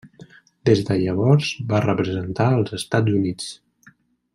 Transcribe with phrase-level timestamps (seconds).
[0.69, 3.51] Des de llavors va representar els Estats Units.